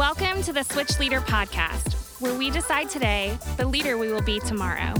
Welcome 0.00 0.42
to 0.44 0.54
the 0.54 0.62
Switch 0.62 0.98
Leader 0.98 1.20
Podcast, 1.20 2.22
where 2.22 2.32
we 2.32 2.48
decide 2.48 2.88
today 2.88 3.38
the 3.58 3.66
leader 3.66 3.98
we 3.98 4.10
will 4.10 4.22
be 4.22 4.40
tomorrow. 4.40 4.94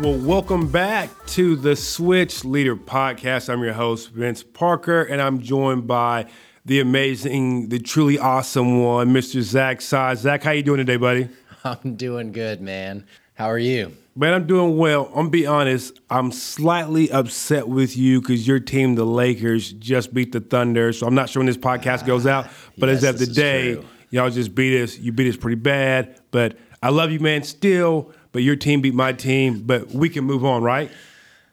Well, 0.00 0.16
welcome 0.18 0.72
back 0.72 1.10
to 1.26 1.54
the 1.56 1.76
Switch 1.76 2.46
Leader 2.46 2.74
Podcast. 2.74 3.52
I'm 3.52 3.62
your 3.62 3.74
host, 3.74 4.08
Vince 4.08 4.42
Parker, 4.42 5.02
and 5.02 5.20
I'm 5.20 5.42
joined 5.42 5.86
by 5.86 6.30
the 6.64 6.80
amazing, 6.80 7.68
the 7.68 7.78
truly 7.78 8.18
awesome 8.18 8.82
one, 8.82 9.12
Mr. 9.12 9.42
Zac 9.42 9.82
Tsai. 9.82 10.14
Zac, 10.14 10.42
how 10.42 10.52
you 10.52 10.62
doing 10.62 10.78
today, 10.78 10.96
buddy? 10.96 11.28
I'm 11.62 11.94
doing 11.94 12.32
good, 12.32 12.62
man. 12.62 13.04
How 13.34 13.50
are 13.50 13.58
you? 13.58 13.94
Man, 14.18 14.32
I'm 14.32 14.46
doing 14.46 14.78
well. 14.78 15.06
I'm 15.08 15.14
gonna 15.14 15.28
be 15.30 15.46
honest. 15.46 16.00
I'm 16.08 16.32
slightly 16.32 17.10
upset 17.10 17.68
with 17.68 17.96
you 17.98 18.20
because 18.22 18.48
your 18.48 18.58
team, 18.58 18.94
the 18.94 19.04
Lakers, 19.04 19.72
just 19.74 20.14
beat 20.14 20.32
the 20.32 20.40
Thunder. 20.40 20.92
So 20.94 21.06
I'm 21.06 21.14
not 21.14 21.28
sure 21.28 21.40
when 21.40 21.46
this 21.46 21.58
podcast 21.58 22.06
goes 22.06 22.26
out. 22.26 22.48
But 22.78 22.88
yes, 22.88 23.02
as 23.04 23.14
of 23.16 23.20
is 23.20 23.28
today, 23.28 23.84
y'all 24.08 24.30
just 24.30 24.54
beat 24.54 24.82
us. 24.82 24.96
You 24.96 25.12
beat 25.12 25.28
us 25.28 25.36
pretty 25.36 25.56
bad. 25.56 26.18
But 26.30 26.56
I 26.82 26.88
love 26.88 27.10
you, 27.12 27.20
man. 27.20 27.42
Still, 27.42 28.10
but 28.32 28.42
your 28.42 28.56
team 28.56 28.80
beat 28.80 28.94
my 28.94 29.12
team. 29.12 29.62
But 29.66 29.90
we 29.90 30.08
can 30.08 30.24
move 30.24 30.46
on, 30.46 30.62
right? 30.62 30.90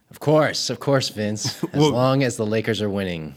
Of 0.10 0.22
course, 0.22 0.70
of 0.70 0.80
course, 0.80 1.10
Vince. 1.10 1.62
As 1.74 1.74
Well- 1.74 1.92
long 1.92 2.24
as 2.24 2.38
the 2.38 2.46
Lakers 2.46 2.82
are 2.82 2.90
winning. 2.90 3.36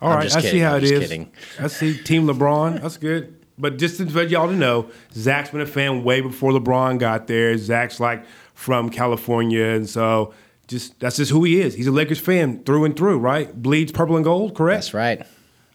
All 0.00 0.16
right, 0.16 0.34
I 0.34 0.40
see 0.40 0.58
how 0.58 0.72
I'm 0.76 0.78
it 0.82 0.90
is. 0.90 1.00
kidding. 1.00 1.30
I 1.60 1.68
see 1.68 1.96
Team 1.96 2.26
LeBron. 2.26 2.80
That's 2.82 2.96
good. 2.96 3.41
But 3.62 3.78
just 3.78 3.96
to 3.98 4.04
let 4.06 4.28
y'all 4.28 4.48
to 4.48 4.56
know, 4.56 4.90
Zac's 5.14 5.50
been 5.50 5.60
a 5.60 5.66
fan 5.66 6.02
way 6.02 6.20
before 6.20 6.50
LeBron 6.50 6.98
got 6.98 7.28
there. 7.28 7.56
Zac's 7.56 8.00
like 8.00 8.24
from 8.54 8.90
California, 8.90 9.64
and 9.64 9.88
so 9.88 10.34
just 10.66 10.98
that's 10.98 11.16
just 11.16 11.30
who 11.30 11.44
he 11.44 11.60
is. 11.60 11.72
He's 11.72 11.86
a 11.86 11.92
Lakers 11.92 12.18
fan 12.18 12.64
through 12.64 12.84
and 12.84 12.96
through, 12.96 13.20
right? 13.20 13.54
Bleeds 13.54 13.92
purple 13.92 14.16
and 14.16 14.24
gold, 14.24 14.56
correct? 14.56 14.78
That's 14.78 14.94
right. 14.94 15.22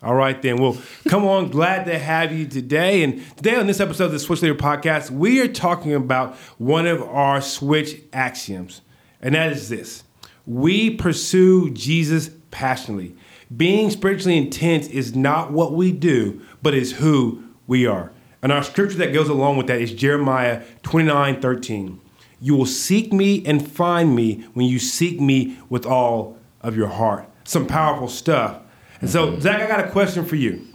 All 0.04 0.16
right, 0.16 0.40
then. 0.42 0.58
Well, 0.58 0.78
come 1.08 1.23
on. 1.23 1.50
Glad 1.50 1.86
to 1.86 1.97
have 1.97 2.34
you 2.34 2.45
today. 2.45 3.03
And 3.03 3.23
today 3.38 3.56
on 3.56 3.67
this 3.67 3.80
episode 3.80 4.08
of 4.08 4.12
the 4.12 4.19
Switch 4.19 4.42
Leader 4.42 4.53
Podcast, 4.53 5.09
we 5.09 5.40
are 5.40 5.47
talking 5.47 5.94
about 5.94 6.36
one 6.58 6.88
of 6.88 7.02
our 7.02 7.40
Switch 7.40 8.02
axioms, 8.12 8.81
and 9.22 9.34
that 9.34 9.53
is 9.53 9.69
this 9.69 10.03
We 10.45 10.90
pursue 10.90 11.69
Jesus 11.69 12.31
passionately. 12.52 13.16
Being 13.56 13.92
spiritually 13.92 14.38
intense 14.38 14.90
is 14.90 15.16
not 15.16 15.53
what 15.53 15.72
we 15.72 15.94
do, 15.94 16.42
but 16.62 16.73
is 16.73 16.92
who 16.92 17.47
we 17.68 17.86
are. 17.86 18.12
And 18.42 18.52
our 18.52 18.64
scripture 18.64 18.98
that 18.98 19.14
goes 19.14 19.30
along 19.30 19.58
with 19.58 19.68
that 19.68 19.82
is 19.82 19.94
Jeremiah 19.94 20.64
29 20.84 21.42
13. 21.42 22.02
You 22.40 22.56
will 22.56 22.66
seek 22.66 23.12
me 23.12 23.46
and 23.46 23.68
find 23.68 24.16
me 24.16 24.46
when 24.54 24.68
you 24.68 24.80
seek 24.80 25.20
me 25.20 25.58
with 25.70 25.86
all 25.86 26.38
of 26.62 26.78
your 26.78 26.88
heart. 26.88 27.28
Some 27.44 27.68
powerful 27.68 28.08
stuff. 28.08 28.59
And 29.02 29.09
so, 29.09 29.28
mm-hmm. 29.28 29.42
Zach, 29.42 29.62
I 29.62 29.68
got 29.68 29.86
a 29.86 29.90
question 29.90 30.24
for 30.26 30.36
you. 30.36 30.66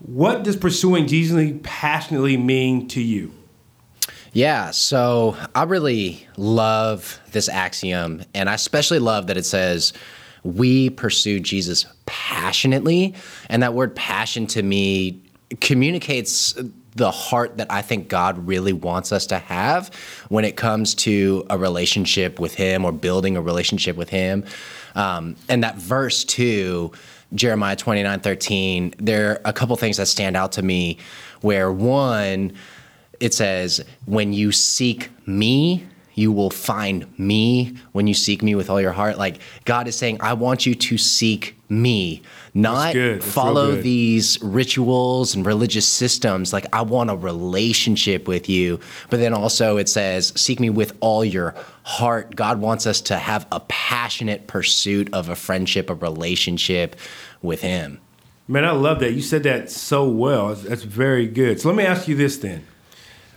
What 0.00 0.44
does 0.44 0.56
pursuing 0.56 1.06
Jesus 1.06 1.58
passionately 1.62 2.36
mean 2.36 2.88
to 2.88 3.00
you? 3.00 3.32
Yeah, 4.32 4.70
so 4.70 5.36
I 5.54 5.64
really 5.64 6.28
love 6.36 7.18
this 7.32 7.48
axiom, 7.48 8.22
and 8.34 8.48
I 8.48 8.54
especially 8.54 8.98
love 8.98 9.26
that 9.26 9.36
it 9.36 9.46
says, 9.46 9.94
we 10.44 10.90
pursue 10.90 11.40
Jesus 11.40 11.86
passionately. 12.06 13.14
And 13.48 13.62
that 13.62 13.74
word 13.74 13.94
passion 13.96 14.46
to 14.48 14.62
me 14.62 15.22
communicates 15.60 16.54
the 16.94 17.10
heart 17.10 17.58
that 17.58 17.70
I 17.70 17.80
think 17.80 18.08
God 18.08 18.46
really 18.46 18.72
wants 18.72 19.12
us 19.12 19.26
to 19.26 19.38
have 19.38 19.94
when 20.28 20.44
it 20.44 20.56
comes 20.56 20.94
to 20.96 21.46
a 21.48 21.56
relationship 21.56 22.38
with 22.38 22.54
Him 22.54 22.84
or 22.84 22.92
building 22.92 23.36
a 23.36 23.42
relationship 23.42 23.96
with 23.96 24.10
Him. 24.10 24.44
Um, 24.94 25.36
and 25.48 25.62
that 25.62 25.76
verse, 25.76 26.24
too, 26.24 26.92
Jeremiah 27.34 27.76
29 27.76 28.20
13, 28.20 28.94
there 28.98 29.30
are 29.30 29.40
a 29.44 29.52
couple 29.52 29.76
things 29.76 29.98
that 29.98 30.06
stand 30.06 30.36
out 30.36 30.52
to 30.52 30.62
me 30.62 30.98
where 31.40 31.70
one, 31.70 32.52
it 33.20 33.32
says, 33.32 33.84
When 34.06 34.32
you 34.32 34.50
seek 34.50 35.10
me, 35.26 35.86
you 36.14 36.32
will 36.32 36.50
find 36.50 37.06
me 37.18 37.76
when 37.92 38.06
you 38.06 38.14
seek 38.14 38.42
me 38.42 38.54
with 38.54 38.68
all 38.68 38.80
your 38.80 38.92
heart. 38.92 39.18
Like 39.18 39.38
God 39.64 39.86
is 39.86 39.96
saying, 39.96 40.18
I 40.20 40.32
want 40.32 40.66
you 40.66 40.74
to 40.74 40.98
seek 40.98 41.57
me, 41.68 42.22
not 42.54 42.92
good. 42.92 43.16
That's 43.16 43.26
real 43.26 43.32
follow 43.32 43.76
these 43.76 44.42
rituals 44.42 45.34
and 45.34 45.44
religious 45.44 45.86
systems. 45.86 46.52
Like 46.52 46.66
I 46.72 46.82
want 46.82 47.10
a 47.10 47.16
relationship 47.16 48.26
with 48.26 48.48
you. 48.48 48.80
But 49.10 49.20
then 49.20 49.34
also 49.34 49.76
it 49.76 49.88
says, 49.88 50.32
seek 50.36 50.60
me 50.60 50.70
with 50.70 50.96
all 51.00 51.24
your 51.24 51.54
heart. 51.82 52.34
God 52.34 52.60
wants 52.60 52.86
us 52.86 53.00
to 53.02 53.16
have 53.18 53.46
a 53.52 53.60
passionate 53.60 54.46
pursuit 54.46 55.12
of 55.12 55.28
a 55.28 55.34
friendship, 55.34 55.90
a 55.90 55.94
relationship 55.94 56.96
with 57.42 57.60
Him. 57.60 58.00
Man, 58.46 58.64
I 58.64 58.70
love 58.70 59.00
that. 59.00 59.12
You 59.12 59.20
said 59.20 59.42
that 59.42 59.70
so 59.70 60.08
well. 60.08 60.54
That's 60.54 60.82
very 60.82 61.26
good. 61.26 61.60
So 61.60 61.68
let 61.68 61.76
me 61.76 61.84
ask 61.84 62.08
you 62.08 62.16
this 62.16 62.38
then. 62.38 62.66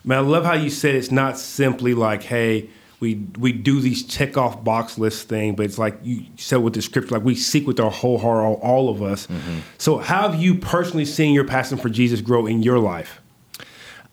Man, 0.03 0.17
I 0.17 0.21
love 0.21 0.45
how 0.45 0.53
you 0.53 0.69
said 0.69 0.95
it's 0.95 1.11
not 1.11 1.37
simply 1.37 1.93
like, 1.93 2.23
hey, 2.23 2.69
we 3.01 3.15
we 3.39 3.51
do 3.51 3.81
these 3.81 4.03
check 4.03 4.37
off 4.37 4.63
box 4.63 4.97
list 4.97 5.27
thing, 5.27 5.55
but 5.55 5.65
it's 5.65 5.79
like 5.79 5.97
you 6.03 6.23
said 6.37 6.57
with 6.57 6.75
the 6.75 6.81
scripture, 6.81 7.15
like 7.15 7.25
we 7.25 7.35
seek 7.35 7.65
with 7.65 7.79
our 7.79 7.89
whole 7.89 8.19
heart, 8.19 8.45
all, 8.45 8.53
all 8.61 8.89
of 8.89 9.01
us. 9.01 9.25
Mm-hmm. 9.27 9.59
So 9.79 9.97
how 9.97 10.29
have 10.29 10.39
you 10.39 10.55
personally 10.55 11.05
seen 11.05 11.33
your 11.33 11.43
passion 11.43 11.77
for 11.77 11.89
Jesus 11.89 12.21
grow 12.21 12.45
in 12.45 12.61
your 12.61 12.77
life? 12.77 13.19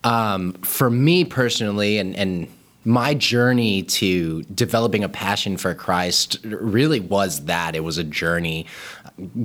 Um, 0.03 0.53
for 0.63 0.89
me 0.89 1.23
personally 1.23 1.99
and 1.99 2.15
and 2.15 2.47
my 2.83 3.13
journey 3.13 3.83
to 3.83 4.41
developing 4.43 5.03
a 5.03 5.09
passion 5.09 5.57
for 5.57 5.75
Christ 5.75 6.39
really 6.43 6.99
was 6.99 7.45
that 7.45 7.75
it 7.75 7.81
was 7.81 7.99
a 7.99 8.03
journey 8.03 8.65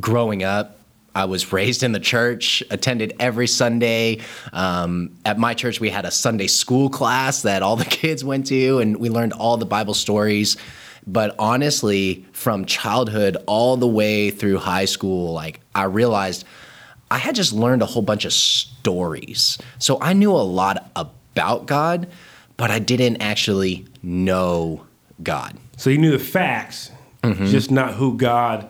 growing 0.01 0.43
up 0.43 0.79
I 1.15 1.27
was 1.27 1.53
raised 1.53 1.83
in 1.83 1.93
the 1.93 2.01
church, 2.01 2.63
attended 2.71 3.15
every 3.21 3.47
Sunday. 3.47 4.21
Um, 4.53 5.17
at 5.25 5.39
my 5.39 5.55
church, 5.55 5.81
we 5.81 5.91
had 5.91 6.05
a 6.05 6.11
Sunday 6.11 6.49
school 6.49 6.91
class 6.91 7.43
that 7.43 7.63
all 7.63 7.77
the 7.77 7.85
kids 8.03 8.25
went 8.25 8.47
to, 8.49 8.79
and 8.79 8.97
we 8.97 9.09
learned 9.09 9.33
all 9.33 9.57
the 9.57 9.67
Bible 9.67 9.95
stories. 9.95 10.57
But 11.07 11.35
honestly, 11.39 12.25
from 12.33 12.65
childhood 12.65 13.37
all 13.47 13.77
the 13.77 13.87
way 13.87 14.31
through 14.31 14.59
high 14.59 14.87
school, 14.87 15.33
like 15.33 15.61
I 15.75 15.85
realized 15.85 16.45
I 17.11 17.19
had 17.19 17.35
just 17.35 17.53
learned 17.53 17.83
a 17.83 17.87
whole 17.87 18.03
bunch 18.03 18.25
of 18.25 18.33
stories. 18.33 19.59
So 19.79 19.99
I 20.01 20.15
knew 20.15 20.33
a 20.33 20.43
lot 20.43 20.91
about 20.97 21.67
God, 21.67 22.09
but 22.57 22.71
I 22.71 22.79
didn't 22.79 23.19
actually 23.21 23.87
know 24.03 24.87
God. 25.23 25.57
So 25.77 25.91
you 25.91 25.99
knew 25.99 26.11
the 26.11 26.19
facts, 26.19 26.91
just 27.23 27.71
not 27.71 27.95
who 27.95 28.17
God 28.17 28.69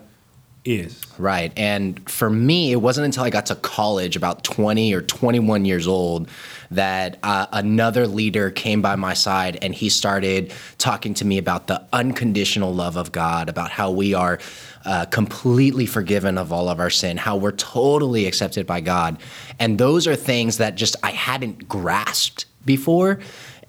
is. 0.64 1.00
Right. 1.18 1.52
And 1.56 2.08
for 2.10 2.30
me, 2.30 2.72
it 2.72 2.76
wasn't 2.76 3.04
until 3.04 3.24
I 3.24 3.30
got 3.30 3.46
to 3.46 3.54
college, 3.54 4.16
about 4.16 4.44
20 4.44 4.94
or 4.94 5.02
21 5.02 5.64
years 5.64 5.86
old, 5.86 6.28
that 6.70 7.18
uh, 7.22 7.46
another 7.52 8.06
leader 8.06 8.50
came 8.50 8.82
by 8.82 8.96
my 8.96 9.14
side 9.14 9.58
and 9.62 9.74
he 9.74 9.88
started 9.88 10.52
talking 10.78 11.14
to 11.14 11.24
me 11.24 11.38
about 11.38 11.66
the 11.66 11.82
unconditional 11.92 12.74
love 12.74 12.96
of 12.96 13.12
God, 13.12 13.48
about 13.48 13.70
how 13.70 13.90
we 13.90 14.14
are 14.14 14.38
uh, 14.84 15.04
completely 15.06 15.86
forgiven 15.86 16.38
of 16.38 16.52
all 16.52 16.68
of 16.68 16.80
our 16.80 16.90
sin, 16.90 17.16
how 17.16 17.36
we're 17.36 17.52
totally 17.52 18.26
accepted 18.26 18.66
by 18.66 18.80
God. 18.80 19.18
And 19.58 19.78
those 19.78 20.06
are 20.06 20.16
things 20.16 20.58
that 20.58 20.74
just 20.74 20.96
I 21.02 21.10
hadn't 21.10 21.68
grasped 21.68 22.46
before. 22.64 23.20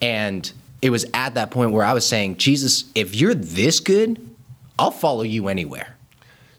And 0.01 0.51
it 0.81 0.89
was 0.89 1.05
at 1.13 1.35
that 1.35 1.51
point 1.51 1.71
where 1.71 1.85
I 1.85 1.93
was 1.93 2.05
saying, 2.05 2.37
Jesus, 2.37 2.85
if 2.95 3.15
you're 3.15 3.33
this 3.33 3.79
good, 3.79 4.29
I'll 4.77 4.91
follow 4.91 5.23
you 5.23 5.47
anywhere. 5.47 5.94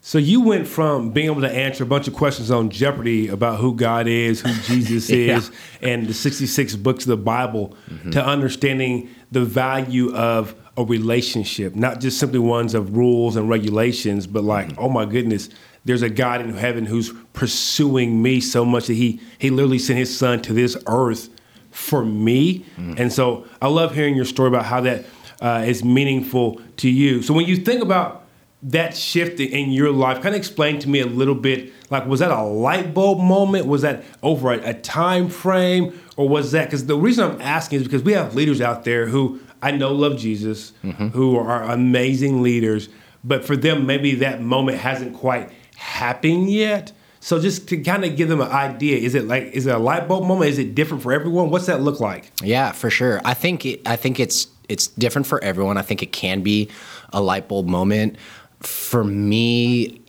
So 0.07 0.19
you 0.19 0.39
went 0.39 0.69
from 0.69 1.09
being 1.09 1.25
able 1.25 1.41
to 1.41 1.51
answer 1.51 1.83
a 1.83 1.85
bunch 1.85 2.07
of 2.07 2.13
questions 2.13 2.49
on 2.49 2.69
Jeopardy 2.69 3.27
about 3.27 3.59
who 3.59 3.75
God 3.75 4.07
is, 4.07 4.39
who 4.39 4.53
Jesus 4.61 5.09
Yeah. 5.09 5.35
is, 5.35 5.51
and 5.81 6.07
the 6.07 6.13
66 6.13 6.77
books 6.77 7.03
of 7.03 7.09
the 7.09 7.17
Bible 7.17 7.75
mm-hmm. 7.89 8.11
to 8.11 8.25
understanding 8.25 9.09
the 9.33 9.43
value 9.43 10.15
of 10.15 10.55
a 10.77 10.85
relationship, 10.85 11.75
not 11.75 11.99
just 11.99 12.19
simply 12.21 12.39
ones 12.39 12.73
of 12.73 12.95
rules 12.95 13.35
and 13.35 13.49
regulations, 13.49 14.27
but 14.27 14.45
like, 14.45 14.67
mm-hmm. 14.67 14.81
oh 14.81 14.87
my 14.87 15.03
goodness, 15.03 15.49
there's 15.83 16.03
a 16.03 16.09
God 16.09 16.39
in 16.39 16.53
heaven 16.53 16.85
who's 16.85 17.11
pursuing 17.33 18.21
me 18.21 18.39
so 18.39 18.63
much 18.63 18.87
that 18.87 18.93
he 18.93 19.19
he 19.39 19.49
literally 19.49 19.77
sent 19.77 19.99
his 19.99 20.17
son 20.17 20.41
to 20.43 20.53
this 20.53 20.77
earth 20.87 21.29
for 21.71 22.05
me. 22.05 22.59
Mm-hmm. 22.59 22.93
And 22.97 23.11
so 23.11 23.45
I 23.61 23.67
love 23.67 23.93
hearing 23.93 24.15
your 24.15 24.23
story 24.23 24.47
about 24.47 24.63
how 24.63 24.79
that 24.79 25.03
uh, 25.41 25.65
is 25.67 25.83
meaningful 25.83 26.61
to 26.77 26.89
you. 26.89 27.21
So 27.23 27.33
when 27.33 27.45
you 27.45 27.57
think 27.57 27.81
about 27.81 28.23
that 28.63 28.97
shift 28.97 29.39
in 29.39 29.71
your 29.71 29.91
life, 29.91 30.21
kind 30.21 30.33
of 30.33 30.39
explain 30.39 30.79
to 30.79 30.89
me 30.89 30.99
a 30.99 31.05
little 31.05 31.35
bit. 31.35 31.71
Like, 31.89 32.05
was 32.07 32.19
that 32.19 32.31
a 32.31 32.41
light 32.41 32.93
bulb 32.93 33.19
moment? 33.19 33.67
Was 33.67 33.83
that 33.83 34.03
over 34.23 34.51
a, 34.51 34.69
a 34.69 34.73
time 34.73 35.29
frame, 35.29 35.99
or 36.15 36.27
was 36.27 36.51
that? 36.51 36.65
Because 36.65 36.85
the 36.85 36.97
reason 36.97 37.31
I'm 37.31 37.41
asking 37.41 37.81
is 37.81 37.83
because 37.83 38.03
we 38.03 38.13
have 38.13 38.35
leaders 38.35 38.59
out 38.61 38.83
there 38.83 39.07
who 39.07 39.39
I 39.61 39.71
know 39.71 39.93
love 39.93 40.17
Jesus, 40.17 40.73
mm-hmm. 40.83 41.09
who 41.09 41.37
are 41.37 41.63
amazing 41.63 42.41
leaders, 42.41 42.89
but 43.23 43.45
for 43.45 43.55
them, 43.55 43.85
maybe 43.85 44.15
that 44.15 44.41
moment 44.41 44.79
hasn't 44.79 45.15
quite 45.15 45.51
happened 45.75 46.49
yet. 46.49 46.91
So 47.19 47.41
just 47.41 47.67
to 47.69 47.77
kind 47.77 48.05
of 48.05 48.15
give 48.15 48.29
them 48.29 48.41
an 48.41 48.49
idea, 48.49 48.97
is 48.97 49.13
it 49.13 49.25
like 49.25 49.43
is 49.51 49.67
it 49.67 49.75
a 49.75 49.79
light 49.79 50.07
bulb 50.07 50.25
moment? 50.25 50.49
Is 50.49 50.59
it 50.59 50.75
different 50.75 51.03
for 51.03 51.11
everyone? 51.11 51.49
What's 51.49 51.65
that 51.65 51.81
look 51.81 51.99
like? 51.99 52.31
Yeah, 52.41 52.71
for 52.71 52.89
sure. 52.89 53.21
I 53.25 53.33
think 53.33 53.65
it, 53.65 53.87
I 53.87 53.95
think 53.95 54.19
it's 54.19 54.47
it's 54.69 54.87
different 54.87 55.27
for 55.27 55.43
everyone. 55.43 55.77
I 55.77 55.81
think 55.81 56.01
it 56.01 56.11
can 56.11 56.41
be 56.41 56.69
a 57.11 57.21
light 57.21 57.47
bulb 57.47 57.67
moment. 57.67 58.17
For 58.59 59.03
me, 59.03 60.01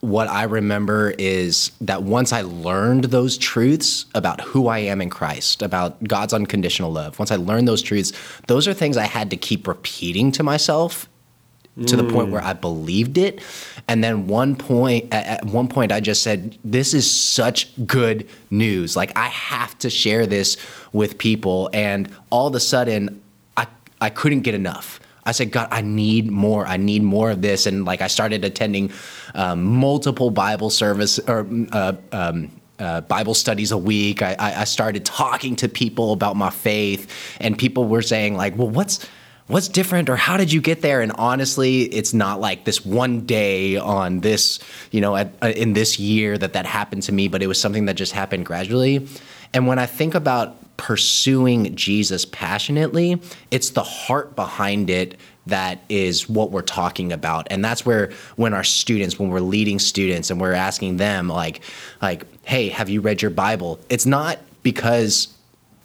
what 0.00 0.28
I 0.28 0.44
remember 0.44 1.14
is 1.18 1.72
that 1.80 2.02
once 2.02 2.32
I 2.32 2.42
learned 2.42 3.04
those 3.04 3.36
truths 3.36 4.06
about 4.14 4.40
who 4.40 4.68
I 4.68 4.78
am 4.78 5.00
in 5.00 5.10
Christ, 5.10 5.62
about 5.62 6.02
God's 6.04 6.32
unconditional 6.32 6.92
love, 6.92 7.18
once 7.18 7.30
I 7.30 7.36
learned 7.36 7.66
those 7.66 7.82
truths, 7.82 8.12
those 8.46 8.68
are 8.68 8.74
things 8.74 8.96
I 8.96 9.06
had 9.06 9.30
to 9.30 9.36
keep 9.36 9.66
repeating 9.66 10.30
to 10.32 10.42
myself 10.42 11.08
to 11.86 11.96
the 11.96 12.02
point 12.02 12.28
mm. 12.28 12.32
where 12.32 12.42
I 12.42 12.54
believed 12.54 13.18
it. 13.18 13.40
And 13.86 14.02
then 14.02 14.26
one 14.26 14.56
point 14.56 15.12
at, 15.12 15.44
one 15.44 15.68
point 15.68 15.92
I 15.92 16.00
just 16.00 16.22
said, 16.22 16.58
This 16.64 16.92
is 16.92 17.08
such 17.08 17.70
good 17.86 18.28
news. 18.50 18.96
Like 18.96 19.16
I 19.16 19.28
have 19.28 19.78
to 19.78 19.90
share 19.90 20.26
this 20.26 20.56
with 20.92 21.18
people. 21.18 21.70
And 21.72 22.10
all 22.30 22.48
of 22.48 22.54
a 22.54 22.60
sudden 22.60 23.22
I 23.56 23.66
I 24.00 24.10
couldn't 24.10 24.40
get 24.40 24.54
enough. 24.54 25.00
I 25.28 25.32
said, 25.32 25.50
God, 25.50 25.68
I 25.70 25.82
need 25.82 26.30
more. 26.30 26.66
I 26.66 26.78
need 26.78 27.02
more 27.02 27.30
of 27.30 27.42
this. 27.42 27.66
And 27.66 27.84
like 27.84 28.00
I 28.00 28.06
started 28.06 28.44
attending 28.44 28.90
um, 29.34 29.62
multiple 29.62 30.30
Bible 30.30 30.70
service 30.70 31.18
or 31.18 31.46
uh, 31.72 31.92
um, 32.12 32.50
uh, 32.78 33.02
Bible 33.02 33.34
studies 33.34 33.70
a 33.70 33.76
week. 33.76 34.22
I, 34.22 34.36
I 34.38 34.64
started 34.64 35.04
talking 35.04 35.54
to 35.56 35.68
people 35.68 36.12
about 36.12 36.36
my 36.36 36.48
faith, 36.48 37.12
and 37.40 37.58
people 37.58 37.84
were 37.84 38.02
saying 38.02 38.36
like, 38.36 38.56
"Well, 38.56 38.70
what's 38.70 39.06
what's 39.48 39.68
different 39.68 40.08
or 40.08 40.16
how 40.16 40.36
did 40.36 40.52
you 40.52 40.60
get 40.60 40.82
there 40.82 41.00
and 41.00 41.10
honestly 41.12 41.84
it's 41.84 42.12
not 42.12 42.38
like 42.38 42.64
this 42.64 42.84
one 42.84 43.22
day 43.22 43.76
on 43.76 44.20
this 44.20 44.60
you 44.90 45.00
know 45.00 45.16
at, 45.16 45.32
uh, 45.42 45.48
in 45.48 45.72
this 45.72 45.98
year 45.98 46.36
that 46.36 46.52
that 46.52 46.66
happened 46.66 47.02
to 47.02 47.12
me 47.12 47.28
but 47.28 47.42
it 47.42 47.46
was 47.46 47.58
something 47.58 47.86
that 47.86 47.94
just 47.94 48.12
happened 48.12 48.44
gradually 48.44 49.08
and 49.54 49.66
when 49.66 49.78
i 49.78 49.86
think 49.86 50.14
about 50.14 50.54
pursuing 50.78 51.76
jesus 51.76 52.24
passionately 52.24 53.20
it's 53.50 53.70
the 53.70 53.82
heart 53.82 54.34
behind 54.34 54.88
it 54.88 55.18
that 55.48 55.82
is 55.88 56.28
what 56.28 56.50
we're 56.50 56.62
talking 56.62 57.12
about. 57.12 57.46
And 57.50 57.64
that's 57.64 57.84
where 57.84 58.12
when 58.36 58.54
our 58.54 58.64
students 58.64 59.18
when 59.18 59.30
we're 59.30 59.40
leading 59.40 59.78
students 59.78 60.30
and 60.30 60.40
we're 60.40 60.52
asking 60.52 60.98
them 60.98 61.28
like 61.28 61.60
like 62.00 62.24
hey 62.44 62.68
have 62.68 62.88
you 62.88 63.00
read 63.00 63.20
your 63.20 63.30
bible? 63.30 63.80
It's 63.88 64.06
not 64.06 64.38
because 64.62 65.28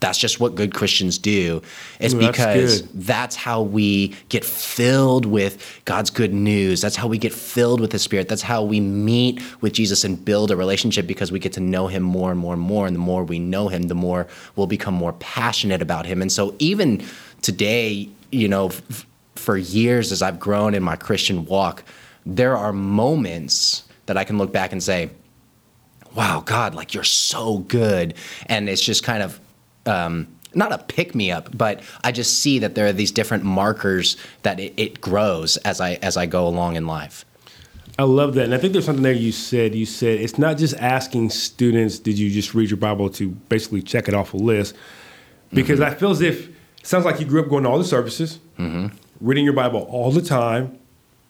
that's 0.04 0.18
just 0.18 0.38
what 0.38 0.54
good 0.56 0.74
Christians 0.74 1.18
do. 1.18 1.62
It's 1.98 2.14
Ooh, 2.14 2.20
because 2.20 2.82
that's, 2.82 3.08
that's, 3.08 3.36
how 3.38 3.62
we 3.62 4.10
get 4.28 4.44
filled 4.44 5.26
with 5.26 5.82
God's 5.86 6.10
good 6.10 6.34
news. 6.34 6.82
That's 6.82 6.98
how 6.98 7.08
we 7.08 7.18
get 7.18 7.32
filled 7.32 7.80
with 7.80 7.92
the 7.92 8.00
Spirit. 8.00 8.28
That's 8.28 8.42
how 8.42 8.64
we 8.64 8.82
meet 8.82 9.42
with 9.62 9.72
Jesus 9.72 10.04
and 10.04 10.24
build 10.26 10.52
a 10.52 10.58
relationship 10.58 11.08
because 11.08 11.32
we 11.32 11.40
get 11.40 11.54
to 11.54 11.62
know 11.62 11.88
Him 11.88 12.04
more 12.04 12.32
and 12.32 12.40
more 12.40 12.54
and 12.54 12.62
more. 12.62 12.86
And 12.86 12.94
the 12.94 13.00
more 13.00 13.24
we 13.24 13.40
know 13.40 13.70
Him, 13.70 13.84
the 13.84 13.96
more 13.96 14.28
we'll 14.58 14.68
become 14.68 14.94
more 14.94 15.14
passionate 15.14 15.82
about 15.82 16.06
Him. 16.06 16.22
And 16.22 16.30
so, 16.30 16.54
even 16.60 17.02
today, 17.42 18.10
you 18.30 18.50
know, 18.50 18.68
f- 18.68 19.06
for 19.36 19.56
years 19.56 20.12
as 20.12 20.22
I've 20.22 20.38
grown 20.38 20.74
in 20.74 20.84
my 20.84 20.98
Christian 20.98 21.46
walk, 21.46 21.86
there 22.26 22.58
are 22.58 22.74
moments 22.74 23.84
that 24.08 24.18
I 24.18 24.26
can 24.26 24.38
look 24.38 24.52
back 24.52 24.74
and 24.74 24.84
say, 24.84 25.12
wow, 26.14 26.44
God, 26.46 26.76
like 26.76 26.94
you're 26.94 27.06
so 27.06 27.60
good. 27.60 28.16
And 28.48 28.68
it's 28.68 28.82
just 28.82 29.02
kind 29.06 29.24
of 29.24 29.40
um, 29.86 30.28
not 30.56 30.72
a 30.72 30.78
pick 30.78 31.16
me 31.16 31.32
up, 31.32 31.56
but 31.58 31.82
I 32.04 32.12
just 32.12 32.40
see 32.42 32.60
that 32.60 32.76
there 32.76 32.88
are 32.88 32.94
these 32.94 33.12
different 33.12 33.44
markers 33.44 34.18
that 34.44 34.60
it, 34.60 34.74
it, 34.78 35.02
grows 35.02 35.58
as 35.58 35.82
I 35.82 35.94
as 35.96 36.18
I 36.18 36.26
go 36.26 36.48
along 36.48 36.76
in 36.76 36.88
life. 36.88 37.26
I 37.98 38.04
love 38.04 38.34
that, 38.36 38.46
and 38.46 38.56
I 38.56 38.58
think 38.58 38.74
there's 38.74 38.86
something 38.86 39.04
there 39.04 39.14
you 39.14 39.32
said. 39.32 39.76
You 39.76 39.86
said 39.86 40.20
it's 40.20 40.38
not 40.38 40.58
just 40.58 40.76
asking 40.78 41.30
students, 41.30 42.00
"Did 42.00 42.18
you 42.18 42.30
just 42.30 42.54
read 42.54 42.70
your 42.70 42.78
Bible?" 42.78 43.10
to 43.12 43.30
basically 43.30 43.82
check 43.82 44.08
it 44.08 44.14
off 44.14 44.34
a 44.34 44.38
list, 44.38 44.76
because 45.52 45.80
mm-hmm. 45.80 45.92
I 45.92 45.96
feel 45.96 46.12
as 46.12 46.22
if 46.22 46.50
it 46.50 46.56
sounds 46.84 47.06
like 47.06 47.20
you 47.20 47.26
grew 47.26 47.42
up 47.42 47.50
going 47.50 47.64
to 47.64 47.70
all 47.70 47.78
the 47.78 47.84
services, 47.84 48.40
mm-hmm. 48.58 48.96
reading 49.22 49.46
your 49.46 49.54
Bible 49.54 49.88
all 49.90 50.12
the 50.12 50.22
time, 50.22 50.78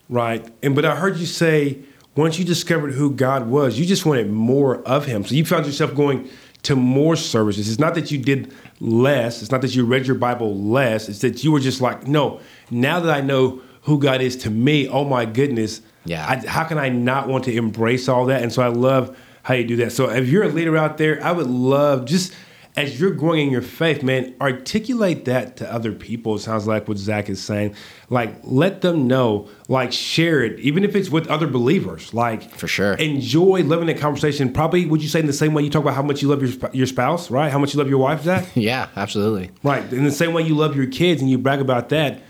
right? 0.10 0.46
And 0.62 0.76
but 0.76 0.86
I 0.86 0.96
heard 0.96 1.18
you 1.18 1.26
say 1.26 1.80
once 2.16 2.38
you 2.38 2.46
discovered 2.46 2.94
who 2.94 3.12
God 3.12 3.48
was, 3.48 3.80
you 3.80 3.86
just 3.86 4.06
wanted 4.06 4.30
more 4.30 4.78
of 4.84 5.06
Him. 5.06 5.26
So 5.26 5.36
you 5.36 5.46
found 5.46 5.66
yourself 5.66 5.96
going 5.96 6.30
to 6.64 6.76
more 6.76 7.16
services. 7.16 7.70
It's 7.70 7.80
not 7.80 7.96
that 7.96 8.12
you 8.12 8.18
did 8.18 8.54
less. 8.80 9.42
It's 9.42 9.52
not 9.52 9.62
that 9.62 9.76
you 9.76 9.86
read 9.86 10.08
your 10.08 10.16
Bible 10.16 10.58
less. 10.58 11.08
It's 11.10 11.20
that 11.20 11.44
you 11.44 11.52
were 11.52 11.60
just 11.60 11.82
like, 11.82 12.08
no, 12.08 12.40
now 12.72 13.00
that 13.00 13.14
I 13.14 13.22
know 13.22 13.62
who 13.84 14.00
God 14.00 14.22
is 14.22 14.36
to 14.38 14.50
me, 14.50 14.88
oh 14.88 15.06
my 15.06 15.26
goodness, 15.26 15.82
yeah. 16.06 16.26
I, 16.28 16.48
how 16.48 16.64
can 16.64 16.78
I 16.78 16.90
not 16.90 17.28
want 17.28 17.44
to 17.46 17.56
embrace 17.56 18.10
all 18.10 18.26
that? 18.26 18.42
And 18.42 18.52
so 18.52 18.62
I 18.62 18.68
love 18.68 19.18
how 19.44 19.54
you 19.54 19.66
do 19.66 19.76
that. 19.78 19.92
So 19.92 20.10
if 20.10 20.28
you're 20.28 20.44
a 20.44 20.50
leader 20.50 20.76
out 20.78 20.98
there, 20.98 21.24
I 21.24 21.32
would 21.32 21.48
love 21.48 22.06
just– 22.06 22.34
as 22.76 23.00
you're 23.00 23.12
growing 23.12 23.48
in 23.48 23.52
your 23.52 23.62
faith, 23.62 24.02
man, 24.02 24.34
articulate 24.42 25.26
that 25.26 25.58
to 25.58 25.72
other 25.72 25.92
people. 25.92 26.36
It 26.36 26.40
sounds 26.40 26.66
like 26.66 26.88
what 26.88 26.98
Zac 26.98 27.30
is 27.30 27.42
saying. 27.42 27.76
Like, 28.10 28.36
let 28.44 28.82
them 28.82 29.08
know, 29.08 29.48
like, 29.68 29.92
share 29.92 30.44
it, 30.44 30.60
even 30.60 30.84
if 30.84 30.96
it's 30.96 31.10
with 31.10 31.28
other 31.28 31.46
believers. 31.46 32.14
Like, 32.14 32.50
for 32.52 32.68
sure, 32.68 32.94
enjoy 32.94 33.62
living 33.62 33.88
that 33.88 34.00
conversation. 34.00 34.52
Probably, 34.52 34.86
would 34.86 35.04
you 35.04 35.08
say 35.08 35.20
in 35.20 35.28
the 35.28 35.34
same 35.34 35.54
way 35.54 35.64
you 35.64 35.70
talk 35.70 35.84
about 35.84 35.96
how 35.96 36.02
much 36.02 36.22
you 36.22 36.28
love 36.30 36.42
your 36.42 36.72
your 36.74 36.88
spouse, 36.88 37.30
right? 37.30 37.52
How 37.52 37.60
much 37.60 37.74
you 37.74 37.78
love 37.78 37.90
your 37.90 38.00
wife, 38.00 38.24
Zac? 38.24 38.48
yeah, 38.56 38.88
absolutely. 38.96 39.52
Right. 39.62 39.92
In 39.94 40.04
the 40.04 40.12
same 40.12 40.34
way 40.34 40.42
you 40.42 40.56
love 40.56 40.76
your 40.76 40.88
kids 40.88 41.22
and 41.22 41.30
you 41.30 41.38
brag 41.38 41.62
about 41.62 41.90
that. 41.90 42.22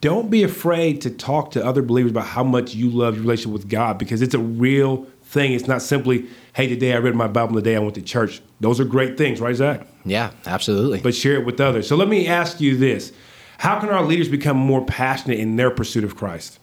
Don't 0.00 0.30
be 0.30 0.42
afraid 0.42 1.02
to 1.02 1.10
talk 1.10 1.50
to 1.52 1.64
other 1.64 1.82
believers 1.82 2.10
about 2.10 2.26
how 2.26 2.42
much 2.42 2.74
you 2.74 2.88
love 2.88 3.16
your 3.16 3.22
relationship 3.22 3.52
with 3.52 3.68
God 3.68 3.98
because 3.98 4.22
it's 4.22 4.34
a 4.34 4.38
real 4.38 5.06
thing. 5.30 5.52
It's 5.52 5.68
not 5.68 5.80
simply, 5.80 6.26
hey, 6.54 6.66
today 6.66 6.92
I 6.92 6.98
read 6.98 7.14
my 7.14 7.28
Bible, 7.28 7.54
the 7.54 7.62
day 7.62 7.76
I 7.76 7.78
went 7.78 7.94
to 7.94 8.02
church. 8.02 8.42
Those 8.60 8.80
are 8.80 8.84
great 8.84 9.16
things, 9.16 9.40
right, 9.40 9.54
Zac? 9.54 9.86
Yeah, 10.04 10.32
absolutely. 10.44 11.00
But 11.00 11.14
share 11.14 11.34
it 11.34 11.46
with 11.46 11.60
others. 11.60 11.88
So 11.88 11.96
let 11.96 12.08
me 12.08 12.26
ask 12.26 12.60
you 12.60 12.76
this 12.76 13.12
How 13.58 13.78
can 13.78 13.88
our 13.90 14.02
leaders 14.02 14.28
become 14.28 14.56
more 14.56 14.84
passionate 14.84 15.38
in 15.38 15.56
their 15.56 15.70
pursuit 15.70 16.04
of 16.04 16.16
Christ? 16.16 16.58